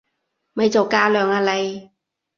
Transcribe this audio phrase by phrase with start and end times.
[0.53, 1.91] 咪做架樑啦你！